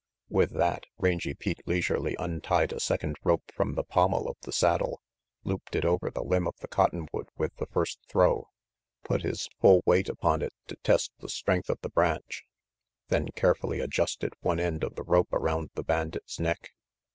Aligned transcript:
With 0.29 0.53
that, 0.53 0.87
Rangy 0.97 1.35
Pete 1.35 1.61
leisurely 1.67 2.15
untied 2.17 2.73
a 2.73 2.79
second 2.79 3.17
rope 3.23 3.51
from 3.53 3.75
the 3.75 3.83
pommel 3.83 4.27
of 4.27 4.35
the 4.41 4.51
saddle, 4.51 4.99
looped 5.43 5.75
it 5.75 5.85
over 5.85 6.09
the 6.09 6.23
limb 6.23 6.47
of 6.47 6.55
the 6.59 6.67
cottonwood 6.67 7.27
with 7.37 7.55
the 7.57 7.67
first 7.67 7.99
throw, 8.09 8.47
put 9.03 9.21
his 9.21 9.47
full 9.59 9.83
weight 9.85 10.09
upon 10.09 10.41
it 10.41 10.55
to 10.65 10.75
test 10.77 11.11
the 11.19 11.29
strength 11.29 11.69
of 11.69 11.77
the 11.83 11.89
branch, 11.89 12.45
then 13.09 13.27
carefully 13.35 13.79
adjusted 13.79 14.33
one 14.39 14.59
end 14.59 14.83
of 14.83 14.95
the 14.95 15.03
rope 15.03 15.31
around 15.31 15.69
the 15.75 15.83
bandit's 15.83 16.39
neck. 16.39 16.73